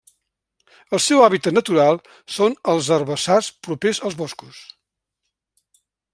El 0.97 1.01
seu 1.07 1.19
hàbitat 1.25 1.55
natural 1.57 1.99
són 2.37 2.57
els 2.73 2.91
herbassars 2.97 3.51
propers 3.69 4.03
als 4.09 4.19
boscos. 4.25 4.65